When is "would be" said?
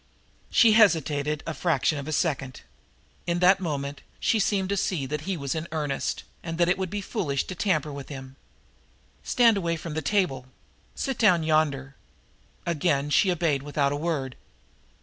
6.79-7.01